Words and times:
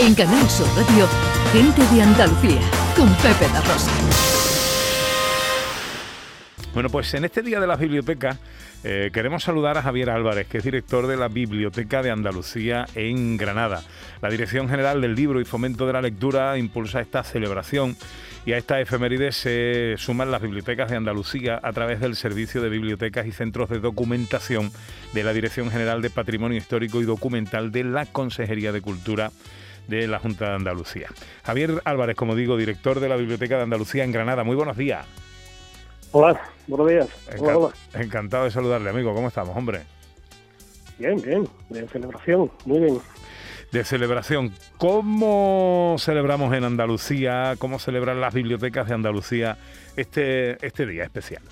En 0.00 0.14
Canal 0.14 0.48
Sur 0.48 0.66
Radio, 0.68 1.06
Gente 1.52 1.82
de 1.94 2.00
Andalucía, 2.00 2.62
con 2.96 3.06
Pepe 3.16 3.46
La 3.52 3.60
Rosa. 3.60 3.90
Bueno, 6.72 6.88
pues 6.88 7.12
en 7.12 7.26
este 7.26 7.42
Día 7.42 7.60
de 7.60 7.66
las 7.66 7.78
Bibliotecas 7.78 8.38
eh, 8.82 9.10
queremos 9.12 9.42
saludar 9.42 9.76
a 9.76 9.82
Javier 9.82 10.08
Álvarez, 10.08 10.46
que 10.46 10.56
es 10.56 10.64
director 10.64 11.06
de 11.06 11.18
la 11.18 11.28
Biblioteca 11.28 12.02
de 12.02 12.10
Andalucía 12.10 12.86
en 12.94 13.36
Granada. 13.36 13.82
La 14.22 14.30
Dirección 14.30 14.70
General 14.70 15.02
del 15.02 15.14
Libro 15.14 15.38
y 15.38 15.44
Fomento 15.44 15.86
de 15.86 15.92
la 15.92 16.00
Lectura 16.00 16.56
impulsa 16.56 17.02
esta 17.02 17.22
celebración 17.22 17.94
y 18.46 18.52
a 18.52 18.56
esta 18.56 18.80
efeméride 18.80 19.32
se 19.32 19.96
suman 19.98 20.30
las 20.30 20.40
bibliotecas 20.40 20.88
de 20.88 20.96
Andalucía 20.96 21.60
a 21.62 21.74
través 21.74 22.00
del 22.00 22.16
Servicio 22.16 22.62
de 22.62 22.70
Bibliotecas 22.70 23.26
y 23.26 23.32
Centros 23.32 23.68
de 23.68 23.80
Documentación 23.80 24.72
de 25.12 25.24
la 25.24 25.34
Dirección 25.34 25.70
General 25.70 26.00
de 26.00 26.08
Patrimonio 26.08 26.56
Histórico 26.56 27.02
y 27.02 27.04
Documental 27.04 27.70
de 27.70 27.84
la 27.84 28.06
Consejería 28.06 28.72
de 28.72 28.80
Cultura 28.80 29.30
de 29.90 30.06
la 30.06 30.20
Junta 30.20 30.48
de 30.48 30.54
Andalucía. 30.54 31.08
Javier 31.42 31.82
Álvarez, 31.84 32.16
como 32.16 32.34
digo, 32.34 32.56
director 32.56 33.00
de 33.00 33.08
la 33.08 33.16
Biblioteca 33.16 33.56
de 33.56 33.64
Andalucía 33.64 34.04
en 34.04 34.12
Granada. 34.12 34.44
Muy 34.44 34.56
buenos 34.56 34.76
días. 34.76 35.04
Hola, 36.12 36.40
buenos 36.66 36.88
días. 36.88 37.08
Encantado 37.92 38.44
de 38.44 38.50
saludarle, 38.50 38.90
amigo. 38.90 39.12
¿Cómo 39.14 39.28
estamos, 39.28 39.56
hombre? 39.56 39.82
Bien, 40.98 41.20
bien. 41.20 41.48
De 41.68 41.86
celebración, 41.88 42.50
muy 42.64 42.78
bien. 42.78 43.00
De 43.72 43.84
celebración. 43.84 44.52
¿Cómo 44.78 45.96
celebramos 45.98 46.54
en 46.54 46.64
Andalucía, 46.64 47.54
cómo 47.58 47.78
celebran 47.78 48.20
las 48.20 48.34
bibliotecas 48.34 48.88
de 48.88 48.94
Andalucía 48.94 49.58
este, 49.96 50.64
este 50.66 50.86
día 50.86 51.04
especial? 51.04 51.42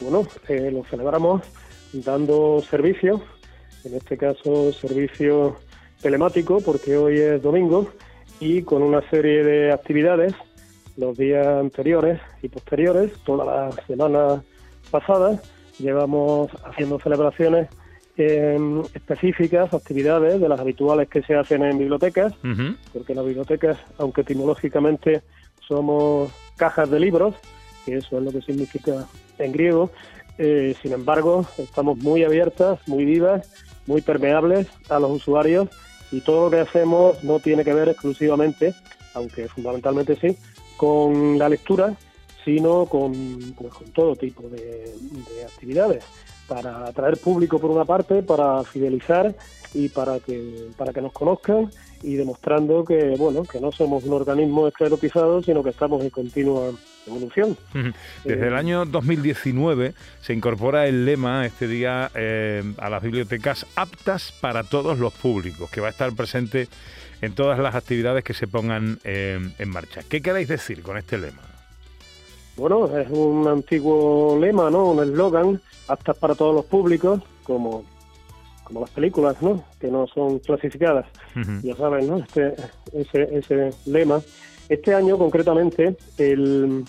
Bueno, 0.00 0.26
eh, 0.48 0.70
lo 0.72 0.84
celebramos 0.84 1.42
dando 1.92 2.62
servicio, 2.68 3.22
en 3.84 3.94
este 3.94 4.16
caso 4.16 4.72
servicio 4.72 5.58
telemático 6.02 6.60
porque 6.60 6.96
hoy 6.96 7.18
es 7.18 7.42
domingo 7.42 7.88
y 8.40 8.62
con 8.62 8.82
una 8.82 9.08
serie 9.08 9.44
de 9.44 9.72
actividades 9.72 10.34
los 10.96 11.16
días 11.16 11.46
anteriores 11.46 12.20
y 12.42 12.48
posteriores, 12.48 13.12
toda 13.24 13.44
la 13.44 13.72
semana 13.86 14.42
pasada, 14.90 15.40
llevamos 15.78 16.50
haciendo 16.64 16.98
celebraciones 16.98 17.68
específicas, 18.16 19.72
actividades 19.72 20.38
de 20.40 20.48
las 20.48 20.60
habituales 20.60 21.08
que 21.08 21.22
se 21.22 21.34
hacen 21.34 21.64
en 21.64 21.78
bibliotecas, 21.78 22.34
porque 22.92 23.14
las 23.14 23.24
bibliotecas, 23.24 23.78
aunque 23.98 24.20
etimológicamente 24.20 25.22
somos 25.66 26.30
cajas 26.56 26.90
de 26.90 27.00
libros, 27.00 27.34
que 27.86 27.96
eso 27.96 28.18
es 28.18 28.24
lo 28.24 28.30
que 28.30 28.42
significa 28.42 29.06
en 29.38 29.52
griego, 29.52 29.90
eh, 30.38 30.74
sin 30.82 30.92
embargo, 30.92 31.46
estamos 31.56 31.98
muy 31.98 32.22
abiertas, 32.22 32.86
muy 32.86 33.04
vivas, 33.04 33.50
muy 33.86 34.02
permeables 34.02 34.68
a 34.90 34.98
los 34.98 35.10
usuarios 35.10 35.68
y 36.12 36.20
todo 36.20 36.44
lo 36.44 36.50
que 36.50 36.60
hacemos 36.60 37.24
no 37.24 37.40
tiene 37.40 37.64
que 37.64 37.72
ver 37.72 37.88
exclusivamente, 37.88 38.74
aunque 39.14 39.48
fundamentalmente 39.48 40.14
sí, 40.16 40.36
con 40.76 41.38
la 41.38 41.48
lectura, 41.48 41.96
sino 42.44 42.86
con, 42.86 43.12
pues, 43.56 43.72
con 43.72 43.90
todo 43.92 44.16
tipo 44.16 44.48
de, 44.48 44.94
actividades 45.46 46.04
para 46.48 46.86
atraer 46.86 47.16
público 47.18 47.58
por 47.58 47.70
una 47.70 47.84
parte, 47.84 48.22
para 48.22 48.62
fidelizar 48.64 49.34
y 49.74 49.88
para 49.88 50.18
que 50.20 50.68
para 50.76 50.92
que 50.92 51.00
nos 51.00 51.12
conozcan 51.12 51.70
y 52.02 52.16
demostrando 52.16 52.84
que 52.84 53.14
bueno 53.16 53.42
que 53.44 53.58
no 53.58 53.72
somos 53.72 54.04
un 54.04 54.12
organismo 54.12 54.68
esclerotizado, 54.68 55.42
sino 55.42 55.62
que 55.62 55.70
estamos 55.70 56.02
en 56.02 56.10
continua 56.10 56.70
evolución. 57.06 57.56
Desde 58.24 58.48
el 58.48 58.54
año 58.54 58.84
2019 58.84 59.94
se 60.20 60.32
incorpora 60.34 60.86
el 60.86 61.04
lema 61.04 61.46
este 61.46 61.66
día 61.66 62.10
eh, 62.14 62.62
a 62.78 62.90
las 62.90 63.02
bibliotecas 63.02 63.66
aptas 63.76 64.32
para 64.40 64.62
todos 64.64 64.98
los 64.98 65.12
públicos, 65.12 65.70
que 65.70 65.80
va 65.80 65.88
a 65.88 65.90
estar 65.90 66.12
presente 66.12 66.68
en 67.20 67.34
todas 67.34 67.58
las 67.58 67.74
actividades 67.74 68.24
que 68.24 68.34
se 68.34 68.46
pongan 68.46 68.98
eh, 69.04 69.40
en 69.58 69.68
marcha. 69.68 70.02
¿Qué 70.08 70.20
queréis 70.20 70.48
decir 70.48 70.82
con 70.82 70.96
este 70.96 71.18
lema? 71.18 71.42
Bueno, 72.56 72.86
es 72.98 73.10
un 73.10 73.48
antiguo 73.48 74.38
lema, 74.38 74.70
¿no? 74.70 74.90
Un 74.90 75.02
eslogan, 75.02 75.60
aptas 75.88 76.16
para 76.18 76.34
todos 76.34 76.54
los 76.54 76.64
públicos, 76.66 77.22
como, 77.44 77.84
como 78.64 78.80
las 78.80 78.90
películas, 78.90 79.40
¿no? 79.40 79.64
Que 79.80 79.88
no 79.88 80.06
son 80.06 80.38
clasificadas. 80.38 81.06
Ya 81.62 81.74
saben, 81.76 82.06
¿no? 82.06 82.18
Este, 82.18 82.54
ese, 82.92 83.38
ese 83.38 83.70
lema 83.86 84.20
este 84.72 84.94
año, 84.94 85.18
concretamente, 85.18 85.96
el, 86.16 86.84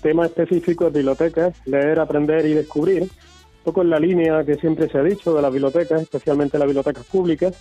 tema 0.00 0.24
específico 0.24 0.86
es 0.86 0.94
bibliotecas, 0.94 1.54
leer, 1.66 2.00
aprender 2.00 2.46
y 2.46 2.54
descubrir, 2.54 3.02
un 3.02 3.64
poco 3.64 3.82
en 3.82 3.90
la 3.90 3.98
línea 3.98 4.44
que 4.44 4.54
siempre 4.54 4.88
se 4.88 4.96
ha 4.96 5.02
dicho 5.02 5.34
de 5.34 5.42
las 5.42 5.52
bibliotecas, 5.52 6.00
especialmente 6.02 6.58
las 6.58 6.66
bibliotecas 6.66 7.04
públicas. 7.04 7.54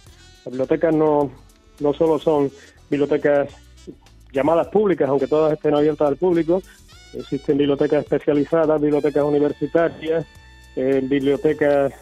Las 0.46 0.52
bibliotecas 0.52 0.96
no, 0.96 1.32
no 1.82 1.94
solo 1.94 2.18
son 2.18 2.50
bibliotecas 2.90 3.50
llamadas 4.32 4.68
públicas, 4.68 5.10
aunque 5.10 5.28
todas 5.28 5.52
estén 5.52 5.74
abiertas 5.74 6.08
al 6.08 6.18
público, 6.18 6.62
existen 7.18 7.58
bibliotecas 7.58 8.04
especializadas, 8.04 8.82
bibliotecas 8.82 9.24
universitarias, 9.24 10.26
eh, 10.76 11.02
bibliotecas 11.04 11.94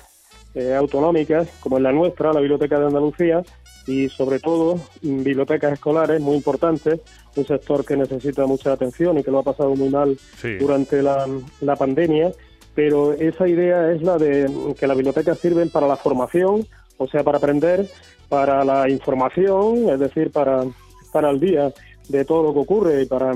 eh, 0.55 0.73
autonómicas, 0.75 1.47
como 1.59 1.77
en 1.77 1.83
la 1.83 1.91
nuestra, 1.91 2.33
la 2.33 2.39
Biblioteca 2.39 2.79
de 2.79 2.87
Andalucía, 2.87 3.43
y 3.85 4.07
sobre 4.09 4.39
todo 4.39 4.79
bibliotecas 5.01 5.73
escolares 5.73 6.21
muy 6.21 6.35
importantes, 6.35 6.99
un 7.35 7.45
sector 7.45 7.85
que 7.85 7.97
necesita 7.97 8.45
mucha 8.45 8.71
atención 8.71 9.17
y 9.17 9.23
que 9.23 9.31
lo 9.31 9.39
ha 9.39 9.43
pasado 9.43 9.75
muy 9.75 9.89
mal 9.89 10.17
durante 10.59 11.01
la, 11.01 11.27
la, 11.59 11.75
pandemia, 11.75 12.31
pero 12.75 13.13
esa 13.13 13.47
idea 13.47 13.91
es 13.91 14.01
la 14.01 14.17
de 14.17 14.49
que 14.79 14.87
las 14.87 14.95
bibliotecas 14.95 15.39
sirven 15.39 15.69
para 15.69 15.87
la 15.87 15.97
formación, 15.97 16.65
o 16.97 17.07
sea, 17.07 17.23
para 17.23 17.39
aprender, 17.39 17.89
para 18.29 18.63
la 18.63 18.89
información, 18.89 19.89
es 19.89 19.99
decir, 19.99 20.31
para 20.31 20.63
estar 21.01 21.25
al 21.25 21.39
día 21.39 21.73
de 22.07 22.25
todo 22.25 22.43
lo 22.43 22.53
que 22.53 22.59
ocurre 22.59 23.01
y 23.01 23.05
para, 23.05 23.33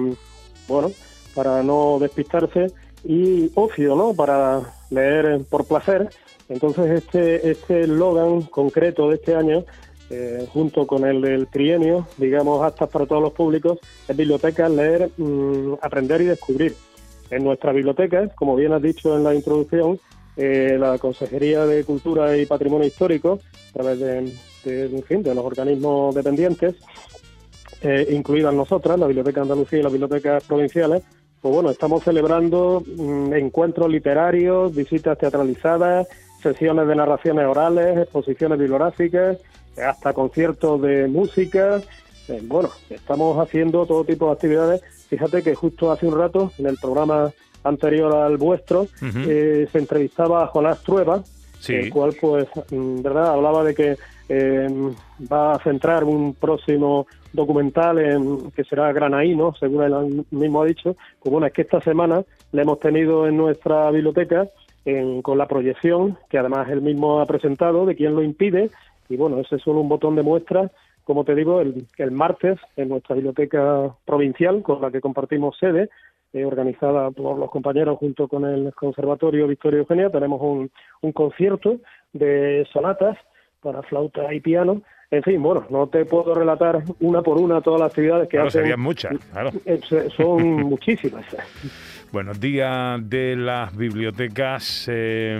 bueno, 0.67 0.91
para 1.38 1.62
no 1.62 2.00
despistarse 2.00 2.74
y 3.03 3.52
ocio, 3.53 3.96
¿no? 3.96 4.16
Para 4.16 4.74
leer 4.90 5.42
por 5.48 5.66
placer. 5.66 6.09
Entonces 6.50 6.90
este 6.90 7.52
este 7.52 7.81
eslogan 7.81 8.42
concreto 8.42 9.09
de 9.09 9.16
este 9.16 9.36
año 9.36 9.64
eh, 10.09 10.48
junto 10.52 10.88
con 10.88 11.06
el 11.06 11.22
del 11.22 11.48
trienio, 11.48 12.08
digamos, 12.18 12.64
aptas 12.64 12.90
para 12.90 13.06
todos 13.06 13.22
los 13.22 13.34
públicos, 13.34 13.78
es 14.08 14.18
bibliotecas, 14.18 14.72
leer, 14.72 15.12
mm, 15.18 15.74
aprender 15.81 16.22
y 16.22 16.25
descubrir. 16.25 16.75
En 17.30 17.44
nuestra 17.44 17.74
biblioteca, 17.74 18.30
como 18.30 18.56
bien 18.56 18.72
has 18.72 18.81
dicho 18.81 19.16
en 19.16 19.24
la 19.25 19.36
introducción, 19.36 20.00
eh, 20.38 20.78
la 20.80 20.98
Consejería 20.98 21.66
de 21.66 21.84
Cultura 21.84 22.38
y 22.38 22.46
Patrimonio 22.46 22.88
Histórico, 22.88 23.40
a 23.69 23.74
través 23.74 24.00
de, 24.00 24.34
de, 24.64 25.36
los 25.36 25.46
organismos 25.46 26.16
dependientes, 26.16 26.75
eh, 27.81 28.08
incluidas 28.12 28.54
nosotras, 28.54 28.98
la 28.98 29.08
Biblioteca 29.08 29.42
Andalucía 29.42 29.80
y 29.80 29.84
las 29.84 29.92
bibliotecas 29.92 30.44
provinciales, 30.46 31.04
pues 31.42 31.53
bueno, 31.53 31.70
estamos 31.70 32.03
celebrando 32.03 32.84
mm, 32.86 33.34
encuentros 33.34 33.90
literarios, 33.90 34.75
visitas 34.75 35.18
teatralizadas, 35.18 36.08
sesiones 36.42 36.88
de 36.88 36.96
narraciones 36.96 37.46
orales, 37.46 37.98
exposiciones 37.98 38.58
bibliográficas, 38.58 39.38
hasta 39.78 40.14
conciertos 40.14 40.81
de 40.81 41.08
música. 41.08 41.81
Eh, 42.28 42.42
bueno, 42.44 42.70
estamos 42.90 43.38
haciendo 43.40 43.86
todo 43.86 44.03
tipo 44.03 44.28
de 44.28 44.31
actividades. 44.34 44.81
Fíjate 45.09 45.44
que 45.44 45.56
justo 45.56 45.92
hace 45.92 46.08
un 46.08 46.18
rato, 46.18 46.52
en 46.58 46.68
el 46.68 46.78
programa 46.78 47.31
anterior 47.64 48.16
al 48.16 48.38
vuestro, 48.38 48.88
eh, 49.02 49.68
se 49.72 49.78
entrevistaba 49.78 50.44
a 50.44 50.48
Jonás 50.48 50.81
Trueba, 50.84 51.24
el 51.68 51.90
cual, 51.90 52.16
pues, 52.19 52.48
mm, 52.72 53.02
verdad, 53.02 53.34
hablaba 53.34 53.64
de 53.64 53.75
que 53.75 53.98
eh, 54.29 54.67
va 55.31 55.53
a 55.53 55.59
centrar 55.59 56.03
un 56.03 56.33
próximo 56.33 57.07
documental 57.33 57.99
en 57.99 58.51
que 58.51 58.63
será 58.63 58.91
Granaíno, 58.91 59.53
según 59.59 59.83
él 59.83 60.25
mismo 60.31 60.61
ha 60.61 60.65
dicho. 60.65 60.95
Pues 61.21 61.31
bueno, 61.31 61.47
es 61.47 61.53
que 61.53 61.61
esta 61.61 61.81
semana 61.81 62.23
le 62.51 62.61
hemos 62.61 62.79
tenido 62.79 63.27
en 63.27 63.38
nuestra 63.38 63.89
biblioteca 63.91 64.47
con 65.21 65.38
la 65.38 65.47
proyección, 65.47 66.17
que 66.29 66.38
además 66.38 66.69
él 66.69 66.81
mismo 66.81 67.19
ha 67.19 67.25
presentado, 67.25 67.85
de 67.85 67.95
quién 67.95 68.15
lo 68.15 68.23
impide, 68.23 68.69
y 69.09 69.18
bueno, 69.18 69.39
ese 69.39 69.57
es 69.57 69.62
solo 69.62 69.81
un 69.81 69.89
botón 69.89 70.15
de 70.15 70.24
muestra, 70.24 70.71
como 71.03 71.25
te 71.25 71.35
digo, 71.35 71.59
el, 71.59 71.85
el 71.97 72.12
martes 72.12 72.57
en 72.77 72.88
nuestra 72.89 73.15
biblioteca 73.15 73.94
provincial, 74.06 74.63
con 74.63 74.81
la 74.81 74.89
que 74.89 75.01
compartimos 75.01 75.57
sede, 75.57 75.89
eh, 76.31 76.45
organizada 76.45 77.12
por 77.12 77.38
los 77.38 77.50
compañeros 77.50 77.97
junto 77.97 78.30
con 78.30 78.45
el 78.45 78.73
Conservatorio 78.73 79.47
Victoria 79.47 79.80
Eugenia, 79.80 80.09
tenemos 80.09 80.41
un 80.41 81.12
concierto 81.12 81.77
de 82.13 82.65
sonatas 82.71 83.18
para 83.62 83.81
flauta 83.83 84.33
y 84.33 84.39
piano. 84.39 84.81
En 85.09 85.24
fin, 85.24 85.42
bueno, 85.42 85.65
no 85.69 85.88
te 85.88 86.04
puedo 86.04 86.36
relatar 86.36 86.83
una 87.00 87.21
por 87.21 87.38
una 87.38 87.62
todas 87.62 87.80
las 87.80 87.92
actividades 87.92 88.27
que 88.27 88.39
hacen. 88.39 88.62
Serían 88.62 88.81
muchas, 88.81 89.18
claro. 89.31 89.51
Eh, 89.65 89.80
son 90.15 90.44
muchísimas. 90.63 91.25
Buenos 92.12 92.42
días 92.42 93.00
de 93.09 93.38
las 93.38 93.75
bibliotecas. 93.75 94.86
Eh, 94.92 95.39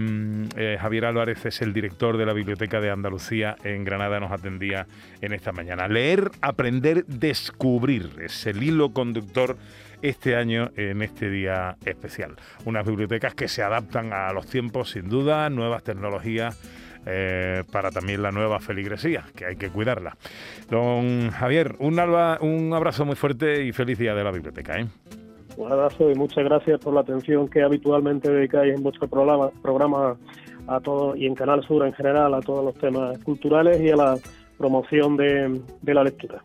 eh, 0.56 0.78
Javier 0.80 1.06
Álvarez 1.06 1.46
es 1.46 1.62
el 1.62 1.74
director 1.74 2.16
de 2.16 2.26
la 2.26 2.32
Biblioteca 2.32 2.80
de 2.80 2.90
Andalucía 2.90 3.58
en 3.64 3.84
Granada, 3.84 4.22
nos 4.22 4.32
atendía 4.32 4.88
en 5.22 5.34
esta 5.34 5.52
mañana. 5.52 5.90
Leer, 5.90 6.32
aprender, 6.42 7.06
descubrir 7.06 8.12
es 8.22 8.46
el 8.48 8.64
hilo 8.64 8.94
conductor 8.94 9.58
este 10.02 10.38
año 10.38 10.70
en 10.78 11.02
este 11.02 11.30
día 11.30 11.76
especial. 11.86 12.36
Unas 12.64 12.86
bibliotecas 12.86 13.34
que 13.34 13.50
se 13.50 13.64
adaptan 13.64 14.14
a 14.14 14.32
los 14.32 14.48
tiempos, 14.48 14.92
sin 14.92 15.10
duda, 15.10 15.50
nuevas 15.50 15.84
tecnologías 15.84 16.58
eh, 17.10 17.64
para 17.72 17.90
también 17.90 18.22
la 18.22 18.32
nueva 18.32 18.60
feligresía, 18.60 19.24
que 19.36 19.46
hay 19.46 19.56
que 19.56 19.70
cuidarla. 19.70 20.18
Don 20.70 21.30
Javier, 21.32 21.76
un, 21.80 22.00
alba, 22.00 22.38
un 22.42 22.74
abrazo 22.74 23.06
muy 23.06 23.16
fuerte 23.16 23.64
y 23.64 23.72
feliz 23.72 23.98
día 23.98 24.14
de 24.14 24.24
la 24.24 24.32
biblioteca. 24.32 24.78
¿eh? 24.80 24.88
Un 25.56 25.72
abrazo 25.72 26.12
y 26.12 26.16
muchas 26.16 26.44
gracias 26.44 26.80
por 26.80 26.94
la 26.94 27.02
atención 27.02 27.48
que 27.48 27.64
habitualmente 27.64 28.30
dedicáis 28.30 28.76
en 28.76 28.84
vuestro 28.84 29.08
programa, 29.08 29.50
programa 29.62 30.18
a 30.68 30.80
todo 30.82 31.16
y 31.16 31.26
en 31.26 31.34
Canal 31.34 31.64
Sur 31.64 31.86
en 31.86 31.94
general 31.94 32.34
a 32.34 32.42
todos 32.42 32.64
los 32.64 32.76
temas 32.76 33.18
culturales 33.20 33.80
y 33.80 33.90
a 33.90 33.96
la 33.96 34.16
promoción 34.58 35.16
de, 35.16 35.62
de 35.82 35.94
la 35.94 36.04
lectura. 36.04 36.42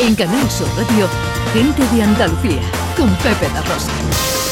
En 0.00 0.14
Canal 0.14 0.48
Sur 0.48 0.68
Radio, 0.76 1.06
gente 1.52 1.82
de 1.94 2.02
Andalucía, 2.02 2.62
con 2.96 3.08
Pepe 3.16 3.52
La 3.52 3.62
Rosa. 3.62 4.47